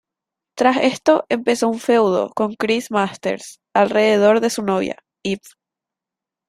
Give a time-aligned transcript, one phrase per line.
[0.57, 5.41] Tras esto, empezó un feudo con Chris Masters alrededor de su novia, Eve.